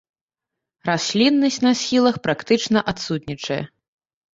[0.89, 3.65] Расліннасць на схілах практычна адсутнічае.